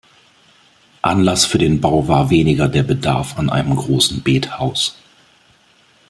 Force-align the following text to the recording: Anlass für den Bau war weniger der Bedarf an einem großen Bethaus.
Anlass 1.03 1.45
für 1.45 1.59
den 1.59 1.79
Bau 1.79 2.07
war 2.07 2.31
weniger 2.31 2.67
der 2.67 2.81
Bedarf 2.81 3.37
an 3.37 3.51
einem 3.51 3.75
großen 3.75 4.23
Bethaus. 4.23 4.97